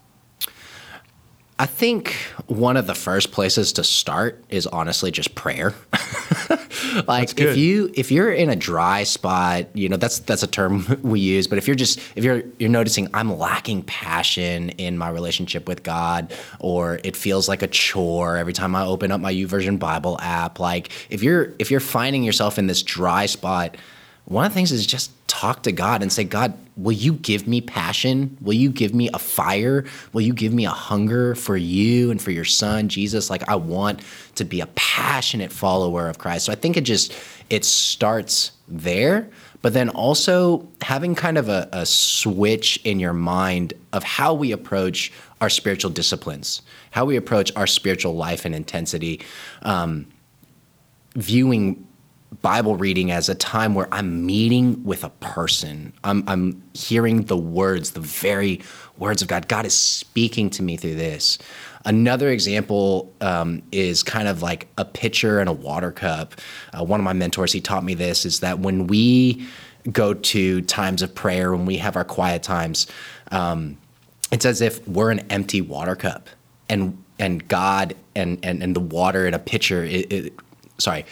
I 1.60 1.66
think 1.66 2.14
one 2.46 2.78
of 2.78 2.86
the 2.86 2.94
first 2.94 3.32
places 3.32 3.74
to 3.74 3.84
start 3.84 4.44
is 4.50 4.68
honestly 4.68 5.10
just 5.10 5.34
prayer. 5.34 5.74
like 7.08 7.40
if 7.40 7.58
you 7.58 7.92
if 7.94 8.12
you're 8.12 8.32
in 8.32 8.50
a 8.50 8.56
dry 8.56 9.04
spot, 9.04 9.68
you 9.74 9.90
know 9.90 9.98
that's 9.98 10.20
that's 10.20 10.44
a 10.44 10.48
term 10.48 11.00
we 11.04 11.20
use. 11.20 11.48
But 11.48 11.58
if 11.58 11.68
you're 11.68 11.76
just 11.76 12.00
if 12.16 12.24
you're 12.24 12.44
you're 12.60 12.70
noticing 12.70 13.08
I'm 13.14 13.38
lacking 13.38 13.84
passion 13.84 14.70
in 14.72 14.98
my 14.98 15.10
relationship 15.10 15.68
with 15.68 15.84
God, 15.84 16.34
or 16.60 17.00
it 17.04 17.16
feels 17.16 17.48
like 17.48 17.62
a 17.62 17.68
chore 17.68 18.38
every 18.38 18.54
time 18.54 18.76
I 18.76 18.86
open 18.86 19.12
up 19.12 19.22
my 19.22 19.34
YouVersion 19.34 19.80
Bible 19.80 20.18
app. 20.22 20.60
Like 20.60 20.92
if 21.10 21.24
you're 21.24 21.54
if 21.60 21.72
you're 21.72 21.80
finding 21.80 22.24
yourself 22.24 22.58
in 22.58 22.68
this 22.68 22.84
dry 22.84 23.26
spot, 23.26 23.78
one 24.26 24.46
of 24.46 24.52
the 24.52 24.56
things 24.56 24.72
is 24.72 24.86
just 24.86 25.12
talk 25.38 25.62
to 25.62 25.72
God 25.72 26.02
and 26.02 26.12
say, 26.12 26.24
God, 26.24 26.58
will 26.78 26.94
you 26.94 27.14
give 27.14 27.48
me 27.48 27.62
passion? 27.62 28.36
Will 28.42 28.56
you 28.56 28.72
give 28.72 28.96
me 28.96 29.08
a 29.14 29.20
fire? 29.20 29.86
Will 30.12 30.22
you 30.22 30.34
give 30.34 30.52
me 30.52 30.66
a 30.66 30.72
hunger 30.72 31.36
for 31.36 31.56
you 31.56 32.10
and 32.10 32.20
for 32.20 32.32
your 32.32 32.44
son, 32.44 32.90
Jesus? 32.90 33.30
Like 33.30 33.48
I 33.48 33.56
want 33.56 34.02
to 34.34 34.46
be 34.46 34.62
a 34.62 34.68
passionate 34.68 35.52
follower 35.52 36.10
of 36.10 36.18
Christ. 36.18 36.46
So 36.46 36.52
I 36.52 36.56
think 36.56 36.76
it 36.76 36.82
just 36.82 37.16
it 37.52 37.66
starts 37.66 38.52
there, 38.68 39.30
but 39.62 39.74
then 39.74 39.90
also 39.90 40.68
having 40.82 41.14
kind 41.14 41.38
of 41.38 41.50
a, 41.50 41.70
a 41.72 41.86
switch 41.86 42.82
in 42.84 43.00
your 43.00 43.14
mind 43.14 43.74
of 43.94 44.04
how 44.04 44.34
we 44.34 44.52
approach 44.52 45.14
our 45.40 45.52
spiritual 45.52 45.92
disciplines, 45.92 46.64
how 46.90 47.06
we 47.06 47.16
approach 47.16 47.52
our 47.56 47.68
spiritual 47.68 48.16
life 48.16 48.44
and 48.44 48.56
intensity. 48.56 49.22
Um, 49.62 50.08
viewing 51.16 51.87
Bible 52.42 52.76
reading 52.76 53.12
as 53.12 53.30
a 53.30 53.36
time 53.36 53.74
where 53.74 53.88
I'm 53.92 54.26
meeting 54.26 54.84
with 54.84 55.04
a 55.04 55.10
person. 55.10 55.94
I'm, 56.04 56.24
I'm 56.28 56.62
hearing 56.74 57.24
the 57.24 57.38
words, 57.38 57.92
the 57.92 58.02
very 58.02 58.62
words 58.98 59.22
of 59.22 59.28
God. 59.28 59.48
God 59.48 59.66
is 59.66 59.78
speaking 59.78 60.50
to 60.52 60.64
me 60.64 60.76
through 60.78 60.96
this. 60.96 61.38
Another 61.86 62.30
example 62.30 63.14
um, 63.22 63.62
is 63.72 64.04
kind 64.04 64.28
of 64.28 64.42
like 64.42 64.68
a 64.78 64.84
pitcher 64.84 65.40
and 65.40 65.48
a 65.48 65.54
water 65.54 65.92
cup. 65.92 66.36
Uh, 66.74 66.84
one 66.84 67.00
of 67.00 67.04
my 67.06 67.14
mentors, 67.14 67.54
he 67.54 67.62
taught 67.62 67.84
me 67.84 67.94
this, 67.94 68.26
is 68.26 68.42
that 68.42 68.60
when 68.60 68.88
we 68.88 69.48
go 69.92 70.14
to 70.14 70.62
times 70.64 71.02
of 71.02 71.16
prayer, 71.16 71.54
when 71.54 71.66
we 71.66 71.78
have 71.78 71.96
our 71.96 72.04
quiet 72.04 72.44
times, 72.44 72.88
um, 73.32 73.78
it's 74.32 74.46
as 74.46 74.60
if 74.60 74.86
we're 74.88 75.12
an 75.12 75.20
empty 75.30 75.62
water 75.62 75.96
cup 75.96 76.30
and 76.68 77.02
and 77.20 77.48
God 77.48 77.96
and 78.16 78.38
and, 78.44 78.62
and 78.62 78.76
the 78.76 78.82
water 78.82 79.26
in 79.26 79.34
a 79.34 79.40
pitcher, 79.40 79.84
it, 79.84 80.12
it, 80.12 80.34
sorry, 80.78 81.06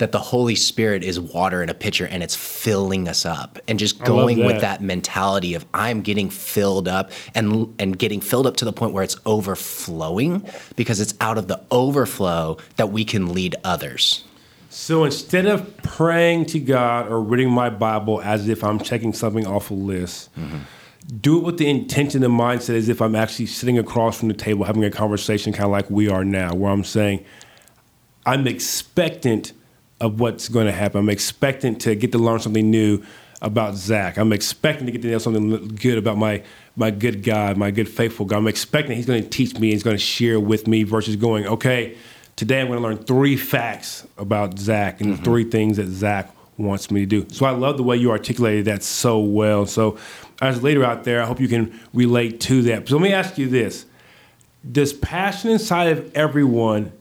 that 0.00 0.12
the 0.12 0.18
Holy 0.18 0.54
Spirit 0.54 1.04
is 1.04 1.20
water 1.20 1.62
in 1.62 1.68
a 1.68 1.74
pitcher 1.74 2.06
and 2.06 2.22
it's 2.22 2.34
filling 2.34 3.06
us 3.06 3.26
up 3.26 3.58
and 3.68 3.78
just 3.78 4.02
going 4.02 4.38
that. 4.38 4.46
with 4.46 4.60
that 4.62 4.82
mentality 4.82 5.54
of 5.54 5.66
I'm 5.74 6.00
getting 6.00 6.30
filled 6.30 6.88
up 6.88 7.12
and 7.34 7.72
and 7.78 7.98
getting 7.98 8.22
filled 8.22 8.46
up 8.46 8.56
to 8.56 8.64
the 8.64 8.72
point 8.72 8.94
where 8.94 9.04
it's 9.04 9.16
overflowing 9.26 10.44
because 10.74 11.00
it's 11.00 11.14
out 11.20 11.36
of 11.36 11.48
the 11.48 11.60
overflow 11.70 12.56
that 12.76 12.90
we 12.90 13.04
can 13.04 13.34
lead 13.34 13.56
others. 13.62 14.24
So 14.70 15.04
instead 15.04 15.44
of 15.44 15.76
praying 15.82 16.46
to 16.46 16.60
God 16.60 17.08
or 17.08 17.20
reading 17.20 17.50
my 17.50 17.68
Bible 17.68 18.22
as 18.22 18.48
if 18.48 18.64
I'm 18.64 18.78
checking 18.78 19.12
something 19.12 19.46
off 19.46 19.70
a 19.70 19.74
list, 19.74 20.34
mm-hmm. 20.34 20.60
do 21.20 21.36
it 21.36 21.44
with 21.44 21.58
the 21.58 21.68
intention 21.68 22.24
and 22.24 22.32
mindset 22.32 22.76
as 22.76 22.88
if 22.88 23.02
I'm 23.02 23.16
actually 23.16 23.46
sitting 23.46 23.78
across 23.78 24.18
from 24.18 24.28
the 24.28 24.34
table 24.34 24.64
having 24.64 24.84
a 24.84 24.90
conversation 24.90 25.52
kind 25.52 25.64
of 25.64 25.72
like 25.72 25.90
we 25.90 26.08
are 26.08 26.24
now, 26.24 26.54
where 26.54 26.70
I'm 26.72 26.84
saying, 26.84 27.22
I'm 28.24 28.46
expectant 28.46 29.52
of 30.00 30.20
what's 30.20 30.48
going 30.48 30.66
to 30.66 30.72
happen. 30.72 31.00
I'm 31.00 31.10
expecting 31.10 31.76
to 31.78 31.94
get 31.94 32.12
to 32.12 32.18
learn 32.18 32.40
something 32.40 32.70
new 32.70 33.02
about 33.42 33.74
Zac. 33.74 34.18
I'm 34.18 34.32
expecting 34.32 34.86
to 34.86 34.92
get 34.92 35.02
to 35.02 35.08
know 35.08 35.18
something 35.18 35.68
good 35.68 35.98
about 35.98 36.18
my 36.18 36.42
my 36.76 36.90
good 36.90 37.22
God, 37.22 37.56
my 37.56 37.70
good 37.70 37.88
faithful 37.88 38.26
God. 38.26 38.38
I'm 38.38 38.48
expecting 38.48 38.96
He's 38.96 39.06
going 39.06 39.22
to 39.22 39.28
teach 39.28 39.58
me, 39.58 39.70
He's 39.72 39.82
going 39.82 39.96
to 39.96 40.02
share 40.02 40.38
with 40.38 40.66
me 40.66 40.82
versus 40.82 41.16
going, 41.16 41.46
okay, 41.46 41.96
today 42.36 42.60
I'm 42.60 42.68
going 42.68 42.78
to 42.78 42.82
learn 42.82 42.98
three 42.98 43.36
facts 43.36 44.06
about 44.16 44.58
Zac 44.58 45.00
and 45.00 45.14
mm-hmm. 45.14 45.24
three 45.24 45.44
things 45.44 45.76
that 45.76 45.88
Zac 45.88 46.34
wants 46.56 46.90
me 46.90 47.00
to 47.00 47.06
do. 47.06 47.26
So 47.30 47.46
I 47.46 47.50
love 47.50 47.76
the 47.76 47.82
way 47.82 47.96
you 47.96 48.10
articulated 48.10 48.66
that 48.66 48.82
so 48.82 49.18
well. 49.18 49.66
So 49.66 49.98
as 50.40 50.58
a 50.58 50.60
leader 50.62 50.84
out 50.84 51.04
there, 51.04 51.22
I 51.22 51.26
hope 51.26 51.40
you 51.40 51.48
can 51.48 51.78
relate 51.92 52.40
to 52.42 52.62
that. 52.62 52.88
So 52.88 52.96
let 52.96 53.02
me 53.02 53.12
ask 53.12 53.38
you 53.38 53.48
this. 53.48 53.86
Does 54.70 54.92
passion 54.92 55.50
inside 55.50 55.88
of 55.96 56.14
everyone 56.14 56.92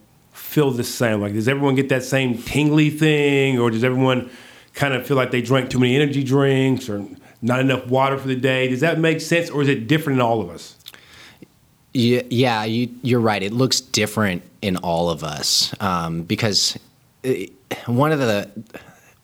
feel 0.49 0.71
the 0.71 0.83
same? 0.83 1.21
Like, 1.21 1.33
does 1.33 1.47
everyone 1.47 1.75
get 1.75 1.89
that 1.89 2.03
same 2.03 2.35
tingly 2.35 2.89
thing, 2.89 3.59
or 3.59 3.69
does 3.69 3.83
everyone 3.83 4.31
kind 4.73 4.95
of 4.95 5.05
feel 5.05 5.15
like 5.15 5.29
they 5.29 5.43
drank 5.43 5.69
too 5.69 5.77
many 5.77 5.95
energy 5.95 6.23
drinks 6.23 6.89
or 6.89 7.05
not 7.41 7.59
enough 7.59 7.85
water 7.85 8.17
for 8.17 8.27
the 8.27 8.35
day? 8.35 8.67
Does 8.67 8.79
that 8.79 8.97
make 8.97 9.21
sense, 9.21 9.51
or 9.51 9.61
is 9.61 9.67
it 9.67 9.87
different 9.87 10.17
in 10.17 10.21
all 10.21 10.41
of 10.41 10.49
us? 10.49 10.75
Yeah, 11.93 12.23
yeah 12.29 12.63
you, 12.63 13.17
are 13.17 13.21
right. 13.21 13.43
It 13.43 13.53
looks 13.53 13.79
different 13.79 14.41
in 14.63 14.77
all 14.77 15.11
of 15.11 15.23
us 15.23 15.73
um, 15.81 16.23
because 16.23 16.77
it, 17.21 17.53
one 17.85 18.11
of 18.11 18.19
the 18.19 18.49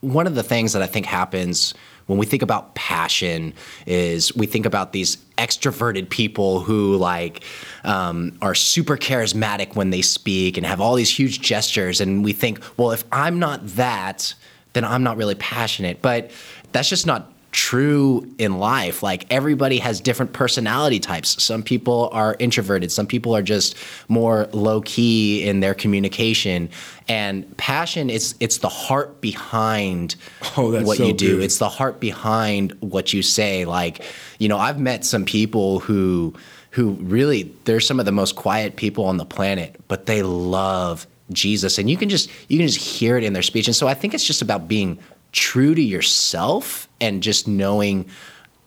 one 0.01 0.27
of 0.27 0.35
the 0.35 0.43
things 0.43 0.73
that 0.73 0.83
I 0.83 0.87
think 0.87 1.07
happens 1.07 1.73
when 2.07 2.19
we 2.19 2.25
think 2.25 2.41
about 2.41 2.75
passion 2.75 3.53
is 3.85 4.35
we 4.35 4.45
think 4.45 4.65
about 4.65 4.93
these 4.93 5.17
extroverted 5.37 6.09
people 6.09 6.59
who 6.59 6.97
like 6.97 7.43
um, 7.83 8.37
are 8.41 8.55
super 8.55 8.97
charismatic 8.97 9.75
when 9.75 9.89
they 9.89 10.01
speak 10.01 10.57
and 10.57 10.65
have 10.65 10.79
all 10.79 10.95
these 10.95 11.09
huge 11.09 11.41
gestures. 11.41 12.01
And 12.01 12.23
we 12.23 12.33
think 12.33 12.59
well 12.77 12.91
if 12.91 13.03
i'm 13.11 13.39
not 13.39 13.65
that 13.69 14.33
then 14.73 14.83
i'm 14.85 15.03
not 15.03 15.17
really 15.17 15.35
passionate. 15.35 16.01
But 16.01 16.31
that's 16.71 16.89
just 16.89 17.05
not 17.05 17.31
true 17.55 18.29
in 18.37 18.59
life. 18.59 19.01
Like 19.01 19.25
everybody 19.31 19.77
has 19.77 20.01
different 20.01 20.33
personality 20.33 20.99
types. 20.99 21.41
Some 21.41 21.63
people 21.63 22.09
are 22.11 22.35
introverted, 22.37 22.91
some 22.91 23.07
people 23.07 23.33
are 23.33 23.41
just 23.41 23.77
more 24.09 24.49
low 24.51 24.81
key 24.81 25.47
in 25.47 25.61
their 25.61 25.73
communication. 25.73 26.69
And 27.07 27.55
passion 27.55 28.09
it's 28.09 28.35
it's 28.41 28.57
the 28.57 28.67
heart 28.67 29.21
behind 29.21 30.17
oh, 30.57 30.83
what 30.83 30.97
so 30.97 31.05
you 31.05 31.13
do. 31.13 31.37
Good. 31.37 31.45
It's 31.45 31.57
the 31.57 31.69
heart 31.69 32.01
behind 32.01 32.73
what 32.81 33.13
you 33.13 33.21
say. 33.23 33.63
Like, 33.63 34.03
you 34.37 34.49
know, 34.49 34.57
I've 34.57 34.79
met 34.79 35.05
some 35.05 35.23
people 35.23 35.79
who 35.79 36.33
who 36.71 36.91
really 36.91 37.53
they're 37.63 37.79
some 37.79 38.01
of 38.01 38.05
the 38.05 38.11
most 38.11 38.35
quiet 38.35 38.75
people 38.75 39.05
on 39.05 39.15
the 39.15 39.25
planet, 39.25 39.79
but 39.87 40.07
they 40.07 40.23
love 40.23 41.07
Jesus 41.31 41.79
and 41.79 41.89
you 41.89 41.97
can 41.97 42.09
just 42.09 42.29
you 42.49 42.59
can 42.59 42.67
just 42.67 42.85
hear 42.85 43.17
it 43.17 43.23
in 43.23 43.31
their 43.31 43.41
speech. 43.41 43.67
And 43.67 43.75
so 43.75 43.87
I 43.87 43.93
think 43.93 44.13
it's 44.13 44.25
just 44.25 44.41
about 44.41 44.67
being 44.67 44.99
true 45.35 45.75
to 45.75 45.81
yourself 45.81 46.87
and 47.01 47.21
just 47.21 47.47
knowing 47.47 48.09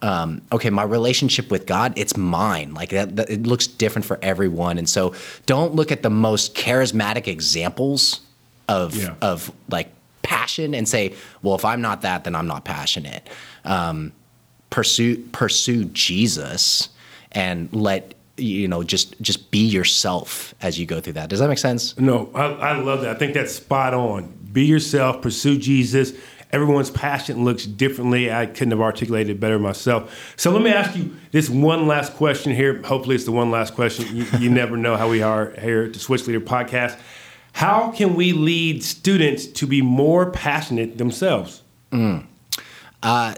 um, 0.01 0.41
okay, 0.53 0.69
my 0.69 0.83
relationship 0.83 1.51
with 1.51 1.65
God, 1.65 1.91
it's 1.97 2.15
mine. 2.15 2.73
Like 2.73 2.91
that, 2.91 3.17
that, 3.17 3.29
it 3.29 3.43
looks 3.43 3.67
different 3.67 4.05
for 4.05 4.17
everyone. 4.21 4.77
And 4.77 4.87
so 4.87 5.13
don't 5.45 5.75
look 5.75 5.91
at 5.91 6.03
the 6.03 6.09
most 6.09 6.55
charismatic 6.55 7.27
examples 7.27 8.21
of, 8.69 8.95
yeah. 8.95 9.15
of 9.21 9.51
like 9.69 9.89
passion 10.21 10.73
and 10.73 10.87
say, 10.87 11.15
well, 11.41 11.55
if 11.55 11.65
I'm 11.65 11.81
not 11.81 12.03
that, 12.03 12.23
then 12.23 12.33
I'm 12.33 12.47
not 12.47 12.63
passionate. 12.63 13.27
Um, 13.65 14.13
pursue, 14.69 15.17
pursue 15.33 15.83
Jesus 15.85 16.87
and 17.33 17.67
let, 17.73 18.13
you 18.37 18.69
know, 18.69 18.83
just, 18.83 19.19
just 19.21 19.51
be 19.51 19.67
yourself 19.67 20.55
as 20.61 20.79
you 20.79 20.85
go 20.85 21.01
through 21.01 21.13
that. 21.13 21.27
Does 21.27 21.39
that 21.39 21.49
make 21.49 21.57
sense? 21.57 21.99
No, 21.99 22.31
I, 22.33 22.45
I 22.45 22.77
love 22.77 23.01
that. 23.01 23.13
I 23.13 23.19
think 23.19 23.33
that's 23.33 23.51
spot 23.51 23.93
on. 23.93 24.33
Be 24.53 24.63
yourself, 24.63 25.21
pursue 25.21 25.57
Jesus 25.57 26.13
everyone's 26.51 26.89
passion 26.89 27.43
looks 27.43 27.65
differently. 27.65 28.31
I 28.31 28.45
couldn't 28.45 28.71
have 28.71 28.81
articulated 28.81 29.37
it 29.37 29.39
better 29.39 29.59
myself. 29.59 30.33
So 30.35 30.51
let 30.51 30.61
me 30.61 30.71
ask 30.71 30.95
you 30.95 31.15
this 31.31 31.49
one 31.49 31.87
last 31.87 32.13
question 32.15 32.53
here. 32.53 32.81
Hopefully, 32.83 33.15
it's 33.15 33.25
the 33.25 33.31
one 33.31 33.51
last 33.51 33.75
question. 33.75 34.15
You, 34.15 34.25
you 34.39 34.49
never 34.51 34.77
know 34.77 34.95
how 34.97 35.09
we 35.09 35.21
are 35.21 35.51
here 35.59 35.83
at 35.83 35.93
the 35.93 35.99
Switch 35.99 36.25
Leader 36.27 36.41
podcast. 36.41 36.99
How 37.53 37.91
can 37.91 38.15
we 38.15 38.33
lead 38.33 38.83
students 38.83 39.45
to 39.47 39.67
be 39.67 39.81
more 39.81 40.31
passionate 40.31 40.97
themselves? 40.97 41.63
Mm. 41.91 42.25
Uh, 43.01 43.35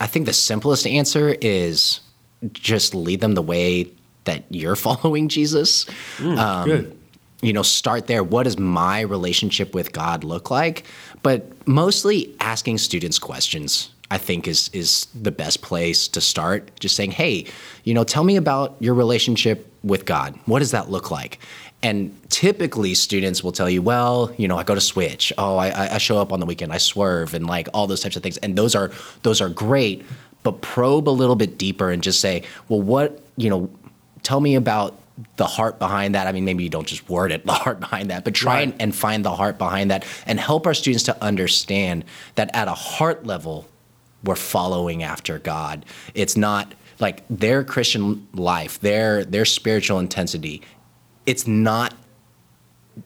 I 0.00 0.06
think 0.06 0.26
the 0.26 0.32
simplest 0.32 0.86
answer 0.86 1.36
is 1.40 2.00
just 2.52 2.94
lead 2.94 3.20
them 3.20 3.34
the 3.34 3.42
way 3.42 3.90
that 4.24 4.44
you're 4.50 4.76
following 4.76 5.28
Jesus. 5.28 5.84
Mm, 6.18 6.38
um, 6.38 6.68
good 6.68 6.96
you 7.42 7.52
know, 7.52 7.62
start 7.62 8.06
there. 8.06 8.24
What 8.24 8.44
does 8.44 8.58
my 8.58 9.00
relationship 9.00 9.74
with 9.74 9.92
God 9.92 10.24
look 10.24 10.50
like? 10.50 10.84
But 11.26 11.66
mostly 11.66 12.32
asking 12.38 12.78
students 12.78 13.18
questions. 13.18 13.90
I 14.12 14.16
think 14.16 14.46
is 14.46 14.70
is 14.72 15.08
the 15.12 15.32
best 15.32 15.60
place 15.60 16.06
to 16.06 16.20
start. 16.20 16.70
Just 16.78 16.94
saying, 16.94 17.10
hey, 17.10 17.46
you 17.82 17.94
know, 17.94 18.04
tell 18.04 18.22
me 18.22 18.36
about 18.36 18.76
your 18.78 18.94
relationship 18.94 19.68
with 19.82 20.04
God. 20.04 20.38
What 20.44 20.60
does 20.60 20.70
that 20.70 20.88
look 20.88 21.10
like? 21.10 21.40
And 21.82 22.16
typically, 22.30 22.94
students 22.94 23.42
will 23.42 23.50
tell 23.50 23.68
you, 23.68 23.82
well, 23.82 24.32
you 24.36 24.46
know, 24.46 24.56
I 24.56 24.62
go 24.62 24.76
to 24.76 24.80
Switch. 24.80 25.32
Oh, 25.36 25.56
I, 25.56 25.96
I 25.96 25.98
show 25.98 26.18
up 26.18 26.32
on 26.32 26.38
the 26.38 26.46
weekend. 26.46 26.72
I 26.72 26.78
swerve, 26.78 27.34
and 27.34 27.44
like 27.44 27.68
all 27.74 27.88
those 27.88 28.02
types 28.02 28.14
of 28.14 28.22
things. 28.22 28.36
And 28.36 28.54
those 28.54 28.76
are 28.76 28.92
those 29.24 29.40
are 29.40 29.48
great. 29.48 30.04
But 30.44 30.60
probe 30.60 31.08
a 31.08 31.16
little 31.22 31.34
bit 31.34 31.58
deeper 31.58 31.90
and 31.90 32.04
just 32.04 32.20
say, 32.20 32.44
well, 32.68 32.80
what 32.80 33.20
you 33.36 33.50
know, 33.50 33.68
tell 34.22 34.40
me 34.40 34.54
about 34.54 34.96
the 35.36 35.46
heart 35.46 35.78
behind 35.78 36.14
that. 36.14 36.26
I 36.26 36.32
mean, 36.32 36.44
maybe 36.44 36.64
you 36.64 36.70
don't 36.70 36.86
just 36.86 37.08
word 37.08 37.32
it, 37.32 37.44
the 37.46 37.52
heart 37.52 37.80
behind 37.80 38.10
that, 38.10 38.24
but 38.24 38.34
try 38.34 38.54
right. 38.54 38.72
and, 38.72 38.82
and 38.82 38.94
find 38.94 39.24
the 39.24 39.34
heart 39.34 39.58
behind 39.58 39.90
that 39.90 40.04
and 40.26 40.38
help 40.38 40.66
our 40.66 40.74
students 40.74 41.04
to 41.04 41.24
understand 41.24 42.04
that 42.34 42.54
at 42.54 42.68
a 42.68 42.74
heart 42.74 43.26
level, 43.26 43.66
we're 44.24 44.36
following 44.36 45.02
after 45.02 45.38
God. 45.38 45.84
It's 46.14 46.36
not 46.36 46.74
like 46.98 47.22
their 47.28 47.62
Christian 47.62 48.26
life, 48.32 48.80
their 48.80 49.24
their 49.24 49.44
spiritual 49.44 49.98
intensity. 49.98 50.62
It's 51.26 51.46
not 51.46 51.94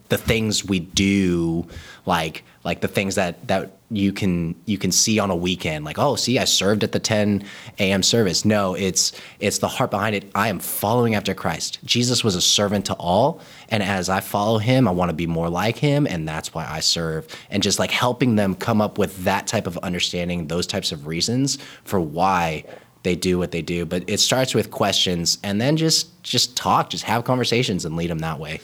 the 0.09 0.17
things 0.17 0.63
we 0.63 0.79
do 0.79 1.67
like 2.05 2.43
like 2.63 2.81
the 2.81 2.87
things 2.87 3.15
that 3.15 3.45
that 3.47 3.77
you 3.91 4.13
can 4.13 4.55
you 4.65 4.77
can 4.77 4.91
see 4.91 5.19
on 5.19 5.29
a 5.29 5.35
weekend 5.35 5.83
like 5.83 5.99
oh 5.99 6.15
see 6.15 6.39
i 6.39 6.45
served 6.45 6.83
at 6.83 6.93
the 6.93 6.99
10 6.99 7.43
a.m 7.79 8.01
service. 8.01 8.45
No 8.45 8.73
it's 8.73 9.11
it's 9.39 9.57
the 9.57 9.67
heart 9.67 9.91
behind 9.91 10.15
it. 10.15 10.31
I 10.33 10.47
am 10.47 10.59
following 10.59 11.13
after 11.13 11.33
christ. 11.33 11.79
Jesus 11.83 12.23
was 12.23 12.35
a 12.35 12.41
servant 12.41 12.85
to 12.85 12.93
all 12.93 13.41
and 13.69 13.83
as 13.83 14.07
i 14.07 14.21
follow 14.21 14.57
him 14.57 14.87
i 14.87 14.91
want 14.91 15.09
to 15.09 15.15
be 15.15 15.27
more 15.27 15.49
like 15.49 15.77
him 15.77 16.07
and 16.07 16.27
that's 16.27 16.53
why 16.53 16.65
i 16.67 16.79
serve. 16.79 17.27
And 17.49 17.61
just 17.61 17.79
like 17.79 17.91
helping 17.91 18.35
them 18.35 18.55
come 18.55 18.81
up 18.81 18.97
with 18.97 19.23
that 19.25 19.47
type 19.47 19.67
of 19.67 19.77
understanding 19.79 20.47
those 20.47 20.65
types 20.65 20.91
of 20.91 21.05
reasons 21.05 21.57
for 21.83 21.99
why 21.99 22.63
they 23.03 23.15
do 23.15 23.39
what 23.39 23.51
they 23.51 23.63
do. 23.63 23.85
But 23.85 24.03
it 24.07 24.19
starts 24.19 24.53
with 24.53 24.71
questions 24.71 25.37
and 25.43 25.59
then 25.59 25.75
just 25.75 26.23
just 26.23 26.55
talk 26.55 26.89
just 26.89 27.03
have 27.03 27.25
conversations 27.25 27.83
and 27.83 27.97
lead 27.97 28.09
them 28.09 28.19
that 28.19 28.39
way. 28.39 28.61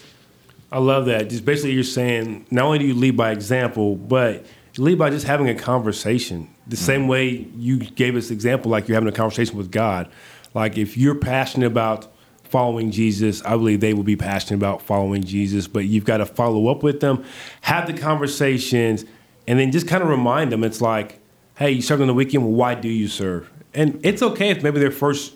I 0.72 0.80
love 0.80 1.06
that. 1.06 1.30
Just 1.30 1.46
basically, 1.46 1.72
you're 1.72 1.84
saying 1.84 2.46
not 2.52 2.66
only 2.66 2.80
do 2.80 2.86
you 2.86 2.94
lead 2.94 3.16
by 3.16 3.32
example, 3.32 3.96
but 3.96 4.46
lead 4.78 4.98
by 4.98 5.10
just 5.10 5.26
having 5.26 5.50
a 5.50 5.56
conversation. 5.56 6.50
The 6.68 6.76
mm-hmm. 6.76 6.86
same 6.86 7.08
way 7.08 7.48
you 7.56 7.80
gave 7.80 8.16
us 8.16 8.32
example, 8.32 8.72
like 8.72 8.88
you're 8.88 8.96
having 8.96 9.10
a 9.10 9.16
conversation 9.16 9.58
with 9.58 9.72
God. 9.72 10.10
Like 10.54 10.78
if 10.78 10.98
you're 10.98 11.16
passionate 11.16 11.68
about 11.68 12.08
following 12.44 12.92
Jesus, 12.92 13.44
I 13.44 13.52
believe 13.52 13.80
they 13.82 13.94
will 13.94 14.04
be 14.04 14.16
passionate 14.16 14.58
about 14.58 14.82
following 14.82 15.24
Jesus. 15.24 15.68
But 15.68 15.86
you've 15.86 16.06
got 16.06 16.18
to 16.18 16.26
follow 16.26 16.68
up 16.68 16.84
with 16.84 17.00
them, 17.00 17.24
have 17.62 17.88
the 17.88 17.94
conversations, 17.94 19.06
and 19.48 19.60
then 19.60 19.72
just 19.72 19.88
kind 19.88 20.04
of 20.04 20.10
remind 20.10 20.52
them. 20.52 20.64
It's 20.64 20.82
like, 20.82 21.20
hey, 21.56 21.72
you 21.72 21.82
serve 21.82 22.02
on 22.02 22.08
the 22.08 22.14
weekend. 22.14 22.44
Well, 22.44 22.54
why 22.54 22.76
do 22.76 22.90
you 22.90 23.08
serve? 23.08 23.52
And 23.74 24.00
it's 24.04 24.22
okay 24.22 24.50
if 24.50 24.64
maybe 24.64 24.80
their 24.80 24.92
first 24.92 25.36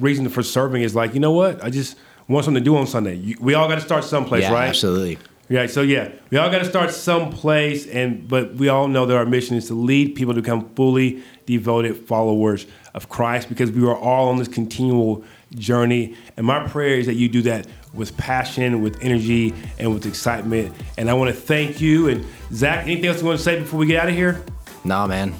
reason 0.00 0.28
for 0.28 0.42
serving 0.42 0.82
is 0.82 0.94
like, 0.94 1.14
you 1.14 1.20
know 1.20 1.32
what, 1.32 1.62
I 1.62 1.70
just 1.70 1.96
want 2.28 2.44
something 2.44 2.62
to 2.62 2.64
do 2.64 2.76
on 2.76 2.86
Sunday. 2.86 3.14
You, 3.14 3.36
we 3.40 3.54
all 3.54 3.68
got 3.68 3.76
to 3.76 3.80
start 3.80 4.04
someplace, 4.04 4.42
yeah, 4.42 4.52
right? 4.52 4.68
Absolutely. 4.68 5.18
Yeah. 5.48 5.66
So 5.66 5.82
yeah, 5.82 6.10
we 6.30 6.38
all 6.38 6.50
got 6.50 6.58
to 6.58 6.64
start 6.64 6.90
someplace, 6.90 7.86
and 7.86 8.26
but 8.26 8.54
we 8.54 8.68
all 8.68 8.88
know 8.88 9.06
that 9.06 9.16
our 9.16 9.26
mission 9.26 9.56
is 9.56 9.68
to 9.68 9.74
lead 9.74 10.14
people 10.14 10.34
to 10.34 10.42
become 10.42 10.68
fully 10.74 11.22
devoted 11.46 11.96
followers 11.96 12.66
of 12.94 13.08
Christ, 13.08 13.48
because 13.48 13.70
we 13.70 13.84
are 13.86 13.96
all 13.96 14.28
on 14.28 14.38
this 14.38 14.48
continual 14.48 15.24
journey. 15.54 16.16
And 16.36 16.46
my 16.46 16.66
prayer 16.66 16.96
is 16.96 17.06
that 17.06 17.14
you 17.14 17.28
do 17.28 17.42
that 17.42 17.66
with 17.94 18.16
passion, 18.16 18.82
with 18.82 18.98
energy, 19.02 19.54
and 19.78 19.94
with 19.94 20.04
excitement. 20.04 20.74
And 20.98 21.08
I 21.08 21.14
want 21.14 21.34
to 21.34 21.40
thank 21.40 21.80
you. 21.80 22.08
And 22.08 22.24
Zac, 22.52 22.84
anything 22.84 23.06
else 23.06 23.20
you 23.20 23.26
want 23.26 23.38
to 23.38 23.44
say 23.44 23.60
before 23.60 23.78
we 23.78 23.86
get 23.86 24.02
out 24.02 24.08
of 24.08 24.14
here? 24.14 24.42
Nah, 24.84 25.06
man. 25.06 25.34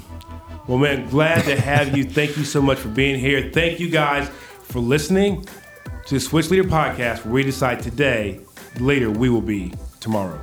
Well, 0.67 0.77
man, 0.77 1.09
glad 1.09 1.43
to 1.45 1.59
have 1.59 1.95
you. 1.97 2.03
Thank 2.03 2.37
you 2.37 2.43
so 2.45 2.61
much 2.61 2.77
for 2.77 2.89
being 2.89 3.19
here. 3.19 3.49
Thank 3.53 3.79
you 3.79 3.89
guys 3.89 4.29
for 4.63 4.79
listening 4.79 5.45
to 6.07 6.15
the 6.15 6.19
Switch 6.19 6.49
Leader 6.49 6.63
podcast, 6.63 7.25
where 7.25 7.33
we 7.33 7.43
decide 7.43 7.81
today, 7.81 8.39
later 8.79 9.11
we 9.11 9.29
will 9.29 9.41
be 9.41 9.73
tomorrow. 9.99 10.39